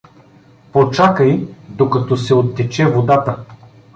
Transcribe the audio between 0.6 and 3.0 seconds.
—Почакай, докато се оттече